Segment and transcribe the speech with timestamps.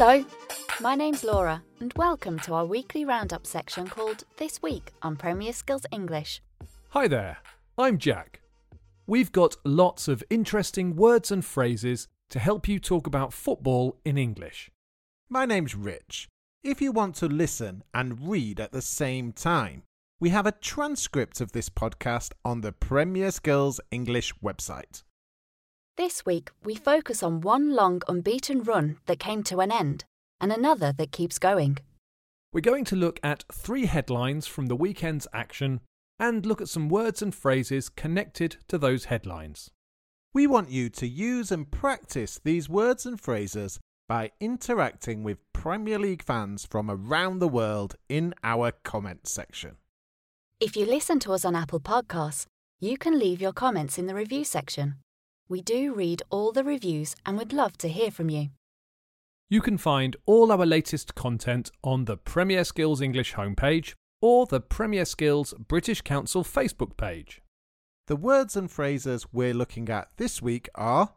[0.00, 0.24] Hello,
[0.80, 5.52] my name's Laura, and welcome to our weekly roundup section called This Week on Premier
[5.52, 6.40] Skills English.
[6.90, 7.38] Hi there,
[7.76, 8.40] I'm Jack.
[9.08, 14.16] We've got lots of interesting words and phrases to help you talk about football in
[14.16, 14.70] English.
[15.28, 16.28] My name's Rich.
[16.62, 19.82] If you want to listen and read at the same time,
[20.20, 25.02] we have a transcript of this podcast on the Premier Skills English website.
[25.98, 30.04] This week, we focus on one long unbeaten run that came to an end
[30.40, 31.78] and another that keeps going.
[32.52, 35.80] We're going to look at three headlines from the weekend's action
[36.16, 39.72] and look at some words and phrases connected to those headlines.
[40.32, 45.98] We want you to use and practice these words and phrases by interacting with Premier
[45.98, 49.78] League fans from around the world in our comments section.
[50.60, 52.46] If you listen to us on Apple Podcasts,
[52.78, 54.94] you can leave your comments in the review section.
[55.48, 58.50] We do read all the reviews and would love to hear from you.
[59.48, 64.60] You can find all our latest content on the Premier Skills English homepage or the
[64.60, 67.40] Premier Skills British Council Facebook page.
[68.08, 71.14] The words and phrases we're looking at this week are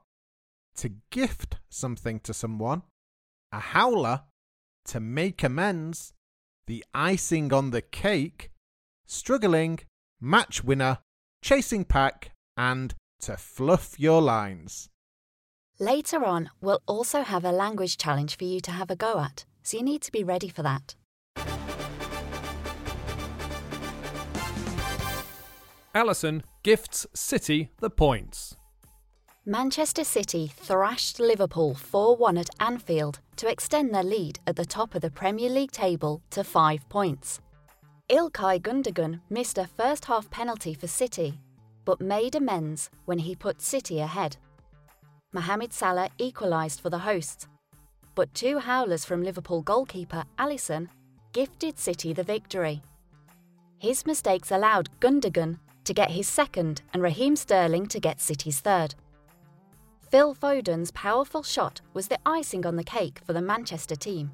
[0.78, 2.84] to gift something to someone,
[3.52, 4.22] a howler,
[4.86, 6.14] to make amends,
[6.68, 8.52] the icing on the cake,
[9.06, 9.80] struggling,
[10.22, 11.00] match winner,
[11.42, 14.90] chasing pack, and to fluff your lines.
[15.80, 19.46] Later on, we'll also have a language challenge for you to have a go at,
[19.64, 20.96] so you need to be ready for that.
[25.94, 28.56] Alisson gifts City the points.
[29.46, 34.94] Manchester City thrashed Liverpool 4 1 at Anfield to extend their lead at the top
[34.94, 37.42] of the Premier League table to five points.
[38.10, 41.40] Ilkay Gundogan missed a first half penalty for City,
[41.86, 44.38] but made amends when he put City ahead.
[45.34, 47.48] Mohamed Salah equalised for the hosts,
[48.16, 50.90] but two howlers from Liverpool goalkeeper Alisson
[51.34, 52.82] gifted City the victory.
[53.80, 58.96] His mistakes allowed Gundogan to get his second and Raheem Sterling to get City's third.
[60.10, 64.32] Phil Foden's powerful shot was the icing on the cake for the Manchester team.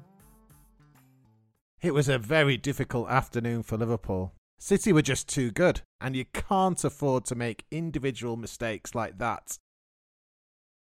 [1.80, 4.32] It was a very difficult afternoon for Liverpool.
[4.58, 9.58] City were just too good, and you can't afford to make individual mistakes like that.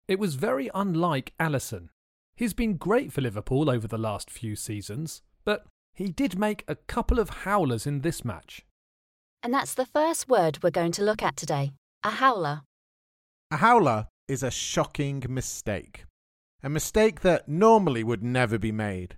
[0.09, 1.89] It was very unlike Alisson.
[2.37, 6.77] He's been great for Liverpool over the last few seasons, but he did make a
[6.77, 8.65] couple of howlers in this match.
[9.43, 11.73] And that's the first word we're going to look at today
[12.03, 12.63] a howler.
[13.51, 16.05] A howler is a shocking mistake.
[16.63, 19.17] A mistake that normally would never be made.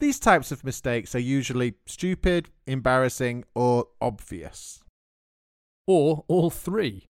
[0.00, 4.80] These types of mistakes are usually stupid, embarrassing, or obvious.
[5.88, 7.06] Or all three.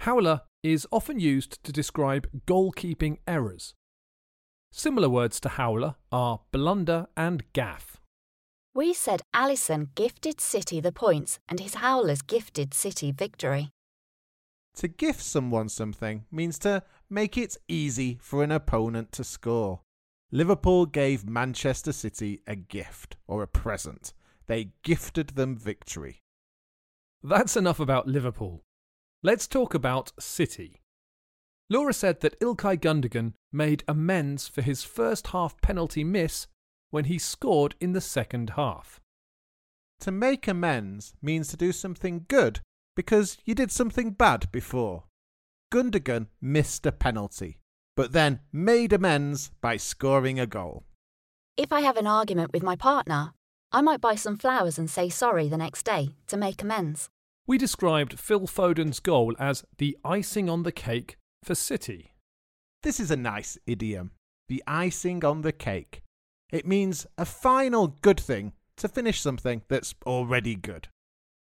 [0.00, 3.74] Howler is often used to describe goalkeeping errors.
[4.72, 7.96] Similar words to howler are blunder and gaffe.
[8.74, 13.70] We said Alisson gifted City the points and his howlers gifted City victory.
[14.74, 19.80] To gift someone something means to make it easy for an opponent to score.
[20.32, 24.12] Liverpool gave Manchester City a gift or a present.
[24.46, 26.22] They gifted them victory.
[27.22, 28.62] That's enough about Liverpool.
[29.22, 30.82] Let's talk about City.
[31.68, 36.46] Laura said that Ilkay Gundogan made amends for his first half penalty miss
[36.90, 39.00] when he scored in the second half.
[40.00, 42.60] To make amends means to do something good
[42.94, 45.04] because you did something bad before.
[45.72, 47.58] Gundogan missed a penalty,
[47.96, 50.84] but then made amends by scoring a goal.
[51.56, 53.32] If I have an argument with my partner,
[53.72, 57.08] I might buy some flowers and say sorry the next day to make amends.
[57.46, 62.12] We described Phil Foden's goal as the icing on the cake for City.
[62.82, 64.12] This is a nice idiom.
[64.48, 66.02] The icing on the cake.
[66.50, 70.88] It means a final good thing to finish something that's already good.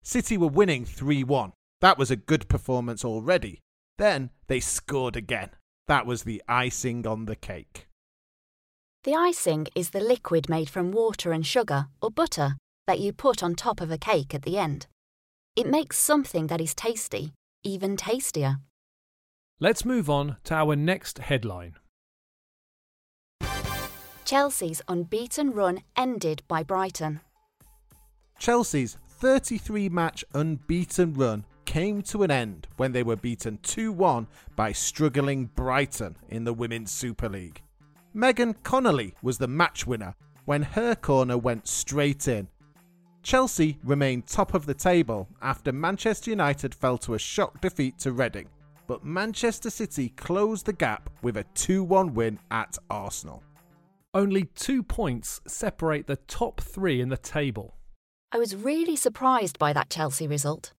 [0.03, 1.53] City were winning 3 1.
[1.81, 3.60] That was a good performance already.
[3.97, 5.51] Then they scored again.
[5.91, 7.89] That was the icing on the cake.
[9.03, 12.54] The icing is the liquid made from water and sugar or butter
[12.87, 14.87] that you put on top of a cake at the end.
[15.57, 17.33] It makes something that is tasty
[17.65, 18.59] even tastier.
[19.59, 21.75] Let's move on to our next headline.
[24.25, 27.19] Chelsea's unbeaten run ended by Brighton.
[28.39, 34.27] Chelsea's 33 match unbeaten run came to an end when they were beaten 2 1
[34.57, 37.63] by struggling Brighton in the Women's Super League.
[38.13, 42.49] Megan Connolly was the match winner when her corner went straight in.
[43.22, 48.11] Chelsea remained top of the table after Manchester United fell to a shock defeat to
[48.11, 48.49] Reading,
[48.89, 53.45] but Manchester City closed the gap with a 2 1 win at Arsenal.
[54.13, 57.77] Only two points separate the top three in the table.
[58.33, 60.72] I was really surprised by that Chelsea result.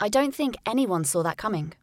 [0.00, 1.74] I don't think anyone saw that coming.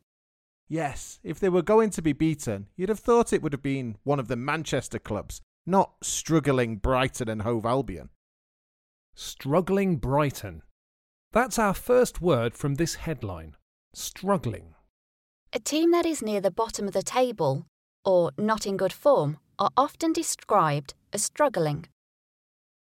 [0.68, 3.98] Yes, if they were going to be beaten, you'd have thought it would have been
[4.04, 8.10] one of the Manchester clubs, not struggling Brighton and Hove Albion.
[9.14, 10.62] Struggling Brighton.
[11.32, 13.56] That's our first word from this headline
[13.94, 14.74] struggling.
[15.54, 17.66] A team that is near the bottom of the table,
[18.06, 21.88] or not in good form, are often described as struggling.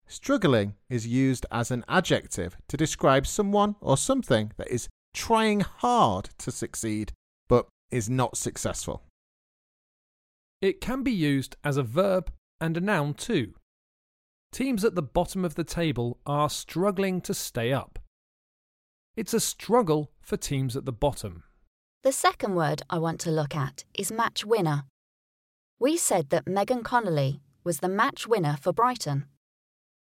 [0.07, 4.87] Struggling is used as an adjective to describe someone or something that is
[5.17, 7.11] trying hard to succeed
[7.49, 9.01] but is not successful.
[10.61, 12.31] It can be used as a verb
[12.61, 13.55] and a noun too.
[14.51, 17.97] Teams at the bottom of the table are struggling to stay up.
[19.15, 21.43] It's a struggle for teams at the bottom.
[22.03, 24.83] The second word I want to look at is match winner.
[25.79, 29.25] We said that Megan Connolly was the match winner for Brighton.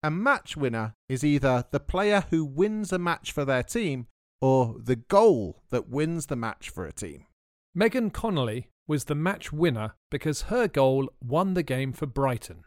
[0.02, 4.06] A match winner is either the player who wins a match for their team
[4.40, 7.26] or the goal that wins the match for a team.
[7.74, 12.64] Megan Connolly was the match winner because her goal won the game for Brighton.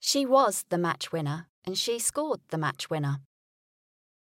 [0.00, 3.20] She was the match winner and she scored the match winner.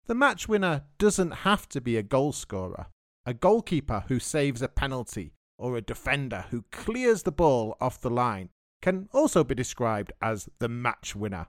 [0.06, 2.88] The match winner doesn't have to be a goal scorer.
[3.26, 8.10] A goalkeeper who saves a penalty or a defender who clears the ball off the
[8.10, 8.50] line
[8.82, 11.48] can also be described as the match winner.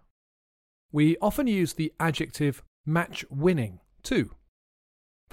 [0.93, 4.31] We often use the adjective match winning too.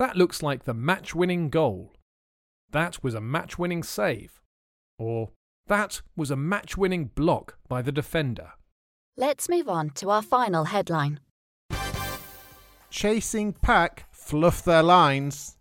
[0.01, 1.93] That looks like the match winning goal.
[2.71, 4.41] That was a match winning save.
[4.97, 5.29] Or
[5.67, 8.53] that was a match winning block by the defender.
[9.15, 11.19] Let's move on to our final headline.
[12.89, 15.57] Chasing pack fluff their lines.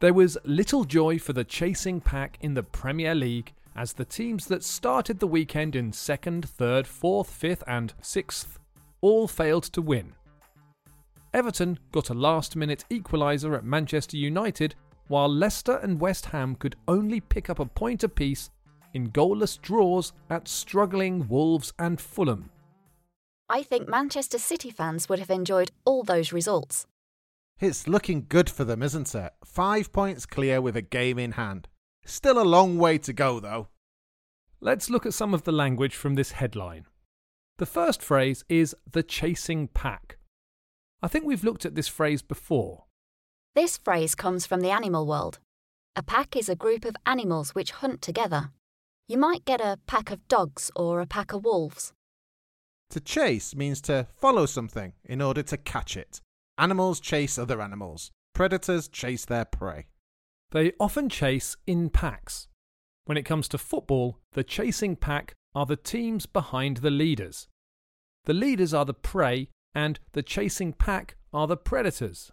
[0.00, 4.46] There was little joy for the chasing pack in the Premier League as the teams
[4.46, 8.58] that started the weekend in second, third, fourth, fifth, and sixth
[9.00, 10.14] all failed to win.
[11.34, 14.74] Everton got a last minute equaliser at Manchester United,
[15.08, 18.50] while Leicester and West Ham could only pick up a point apiece
[18.94, 22.50] in goalless draws at struggling Wolves and Fulham.
[23.48, 26.86] I think Manchester City fans would have enjoyed all those results.
[27.60, 29.32] It's looking good for them, isn't it?
[29.44, 31.68] Five points clear with a game in hand.
[32.04, 33.68] Still a long way to go, though.
[34.60, 36.86] Let's look at some of the language from this headline.
[37.58, 40.18] The first phrase is the chasing pack.
[41.02, 42.84] I think we've looked at this phrase before.
[43.54, 45.40] This phrase comes from the animal world.
[45.96, 48.50] A pack is a group of animals which hunt together.
[49.08, 51.92] You might get a pack of dogs or a pack of wolves.
[52.90, 56.20] To chase means to follow something in order to catch it.
[56.56, 58.10] Animals chase other animals.
[58.34, 59.86] Predators chase their prey.
[60.52, 62.48] They often chase in packs.
[63.06, 67.48] When it comes to football, the chasing pack are the teams behind the leaders.
[68.24, 72.32] The leaders are the prey, and the chasing pack are the predators.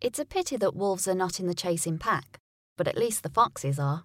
[0.00, 2.38] It's a pity that wolves are not in the chasing pack,
[2.76, 4.04] but at least the foxes are.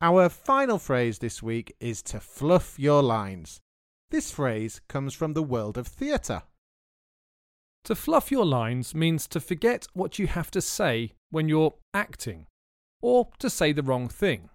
[0.00, 3.60] Our final phrase this week is to fluff your lines.
[4.10, 6.42] This phrase comes from the world of theatre.
[7.84, 12.46] To fluff your lines means to forget what you have to say when you're acting,
[13.00, 14.50] or to say the wrong thing.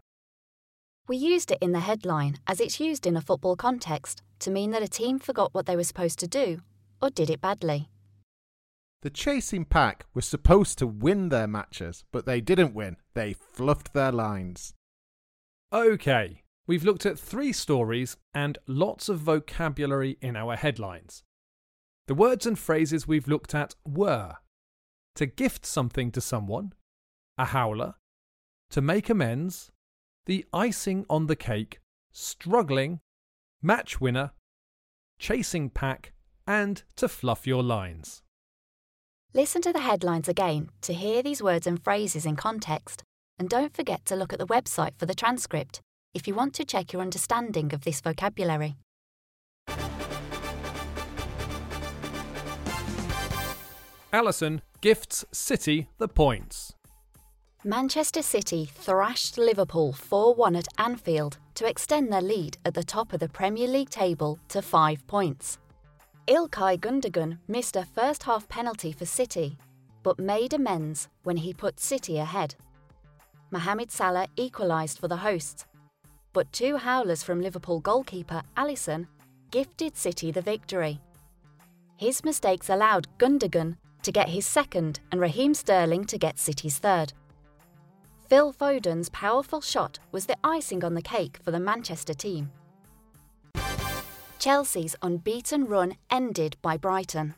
[1.08, 4.72] We used it in the headline as it's used in a football context to mean
[4.72, 6.60] that a team forgot what they were supposed to do
[7.02, 7.90] or did it badly.
[9.02, 12.98] The chasing pack were supposed to win their matches, but they didn't win.
[13.16, 14.76] They fluffed their lines.
[15.74, 21.24] Okay, we've looked at three stories and lots of vocabulary in our headlines.
[22.08, 24.36] The words and phrases we've looked at were
[25.16, 26.74] to gift something to someone,
[27.38, 27.96] a howler,
[28.70, 29.72] to make amends,
[30.26, 31.80] the icing on the cake,
[32.12, 33.00] struggling,
[33.62, 34.32] match winner,
[35.20, 36.14] chasing pack,
[36.48, 38.22] and to fluff your lines.
[39.34, 43.04] Listen to the headlines again to hear these words and phrases in context,
[43.40, 45.82] and don't forget to look at the website for the transcript
[46.14, 48.76] if you want to check your understanding of this vocabulary.
[54.12, 56.74] Alisson gifts City the points.
[57.64, 63.14] Manchester City thrashed Liverpool 4 1 at Anfield to extend their lead at the top
[63.14, 65.60] of the Premier League table to five points.
[66.28, 69.58] Ilkay Gundogan missed a first half penalty for City,
[70.04, 72.56] but made amends when he put City ahead.
[73.50, 75.66] Mohamed Salah equalised for the hosts,
[76.32, 79.08] but two howlers from Liverpool goalkeeper Alisson
[79.50, 81.02] gifted City the victory.
[81.98, 87.14] His mistakes allowed Gundogan to get his second and Raheem Sterling to get City's third.
[88.30, 92.52] Phil Foden's powerful shot was the icing on the cake for the Manchester team.
[94.42, 97.36] Chelsea's unbeaten run ended by Brighton.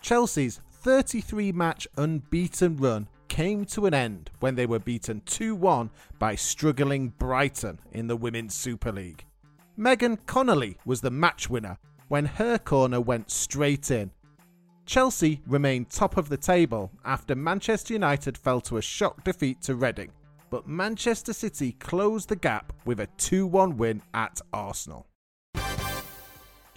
[0.00, 5.90] Chelsea's 33 match unbeaten run came to an end when they were beaten 2 1
[6.20, 9.24] by struggling Brighton in the Women's Super League.
[9.76, 14.12] Megan Connolly was the match winner when her corner went straight in.
[14.86, 19.74] Chelsea remained top of the table after Manchester United fell to a shock defeat to
[19.74, 20.12] Reading,
[20.50, 25.09] but Manchester City closed the gap with a 2 1 win at Arsenal.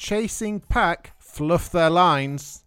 [0.03, 2.65] Chasing Pack fluff their lines.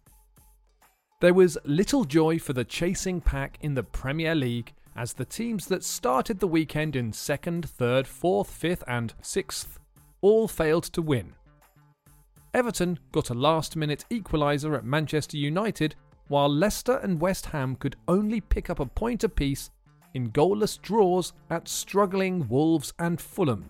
[1.21, 5.67] There was little joy for the chasing pack in the Premier League as the teams
[5.67, 9.77] that started the weekend in second, third, fourth, fifth, and sixth
[10.21, 11.35] all failed to win.
[12.55, 15.93] Everton got a last minute equaliser at Manchester United,
[16.29, 19.69] while Leicester and West Ham could only pick up a point apiece
[20.15, 23.69] in goalless draws at struggling Wolves and Fulham.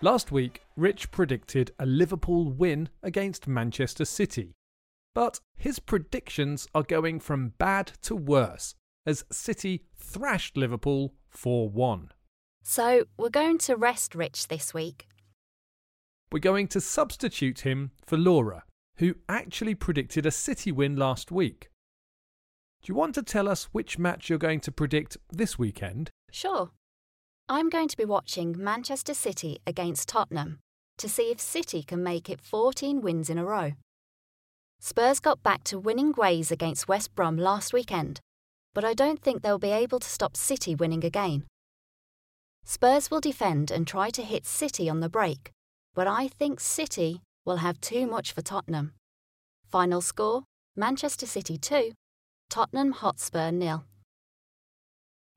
[0.00, 4.54] Last week, Rich predicted a Liverpool win against Manchester City.
[5.12, 12.12] But his predictions are going from bad to worse as City thrashed Liverpool 4 1.
[12.62, 15.08] So we're going to rest Rich this week.
[16.30, 18.62] We're going to substitute him for Laura,
[18.98, 21.70] who actually predicted a City win last week.
[22.82, 26.12] Do you want to tell us which match you're going to predict this weekend?
[26.30, 26.70] Sure.
[27.50, 30.58] I'm going to be watching Manchester City against Tottenham
[30.98, 33.72] to see if City can make it 14 wins in a row.
[34.80, 38.20] Spurs got back to winning ways against West Brom last weekend,
[38.74, 41.44] but I don't think they'll be able to stop City winning again.
[42.66, 45.50] Spurs will defend and try to hit City on the break,
[45.94, 48.92] but I think City will have too much for Tottenham.
[49.64, 50.44] Final score
[50.76, 51.92] Manchester City 2,
[52.50, 53.84] Tottenham Hotspur nil.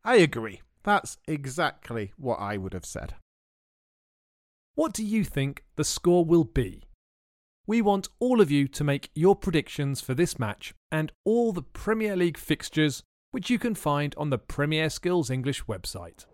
[0.03, 0.59] I agree.
[0.83, 3.15] That's exactly what I would have said.
[4.75, 6.83] What do you think the score will be?
[7.67, 11.61] We want all of you to make your predictions for this match and all the
[11.61, 16.25] Premier League fixtures, which you can find on the Premier Skills English website.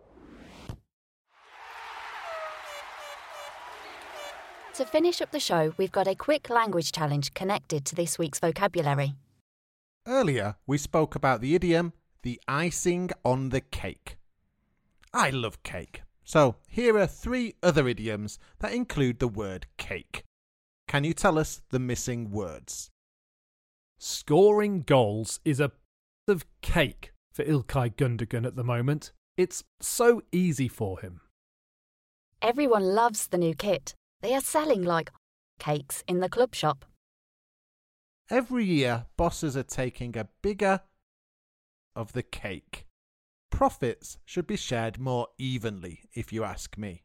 [4.76, 8.40] To finish up the show, we've got a quick language challenge connected to this week's
[8.40, 9.16] vocabulary.
[10.08, 11.94] Earlier, we spoke about the idiom
[12.28, 14.18] the icing on the cake.
[15.18, 16.04] I love cake.
[16.24, 20.24] So, here are three other idioms that include the word cake.
[20.88, 22.92] Can you tell us the missing words?
[23.98, 25.78] Scoring goals is a piece
[26.28, 29.12] of cake for Ilkay Gundogan at the moment.
[29.38, 31.22] It's so easy for him.
[32.40, 33.96] Everyone loves the new kit.
[34.22, 35.10] They are selling like
[35.58, 36.86] cakes in the club shop.
[38.30, 40.82] Every year, bosses are taking a bigger
[41.96, 42.87] of the cake.
[43.58, 47.02] Profits should be shared more evenly, if you ask me.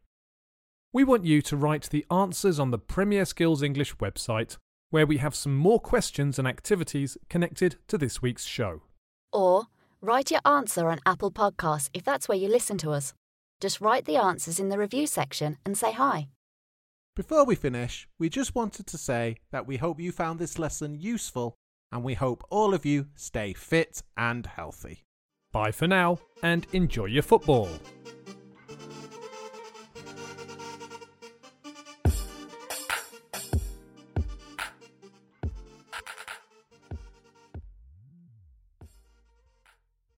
[0.92, 4.58] We want you to write the answers on the Premier Skills English website,
[4.90, 8.82] where we have some more questions and activities connected to this week's show.
[9.32, 9.68] Or
[10.02, 13.14] write your answer on Apple Podcasts if that's where you listen to us.
[13.58, 16.28] Just write the answers in the review section and say hi.
[17.16, 21.00] Before we finish, we just wanted to say that we hope you found this lesson
[21.00, 21.54] useful
[21.90, 25.06] and we hope all of you stay fit and healthy.
[25.52, 27.68] Bye for now and enjoy your football.